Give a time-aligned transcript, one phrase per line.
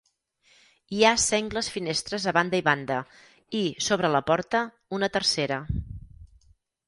[0.99, 2.97] Hi ha sengles finestres a banda i banda
[3.59, 4.65] i, sobre la porta,
[4.99, 5.63] una tercera.